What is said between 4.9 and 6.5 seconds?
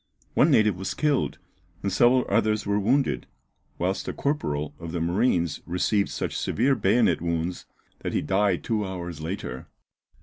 the marines received such